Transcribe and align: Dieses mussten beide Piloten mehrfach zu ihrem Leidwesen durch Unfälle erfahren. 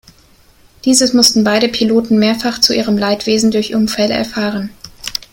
Dieses 0.83 1.13
mussten 1.13 1.43
beide 1.43 1.69
Piloten 1.69 2.17
mehrfach 2.17 2.59
zu 2.59 2.73
ihrem 2.73 2.97
Leidwesen 2.97 3.51
durch 3.51 3.75
Unfälle 3.75 4.15
erfahren. 4.15 4.71